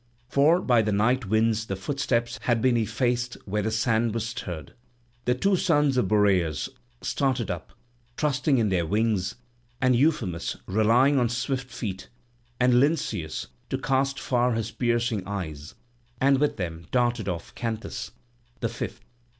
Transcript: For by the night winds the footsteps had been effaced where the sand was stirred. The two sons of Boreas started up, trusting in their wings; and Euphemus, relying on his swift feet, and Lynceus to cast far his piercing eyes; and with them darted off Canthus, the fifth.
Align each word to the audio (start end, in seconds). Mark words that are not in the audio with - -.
For 0.29 0.59
by 0.61 0.81
the 0.81 0.91
night 0.91 1.27
winds 1.27 1.67
the 1.67 1.75
footsteps 1.75 2.39
had 2.41 2.59
been 2.59 2.75
effaced 2.75 3.35
where 3.45 3.61
the 3.61 3.69
sand 3.69 4.15
was 4.15 4.25
stirred. 4.29 4.73
The 5.25 5.35
two 5.35 5.55
sons 5.55 5.95
of 5.95 6.07
Boreas 6.07 6.69
started 7.03 7.51
up, 7.51 7.73
trusting 8.17 8.57
in 8.57 8.69
their 8.69 8.83
wings; 8.87 9.35
and 9.79 9.95
Euphemus, 9.95 10.57
relying 10.65 11.19
on 11.19 11.27
his 11.27 11.37
swift 11.37 11.69
feet, 11.69 12.07
and 12.59 12.79
Lynceus 12.79 13.45
to 13.69 13.77
cast 13.77 14.19
far 14.19 14.53
his 14.53 14.71
piercing 14.71 15.21
eyes; 15.27 15.75
and 16.19 16.39
with 16.39 16.57
them 16.57 16.87
darted 16.89 17.29
off 17.29 17.53
Canthus, 17.53 18.09
the 18.59 18.69
fifth. 18.69 19.01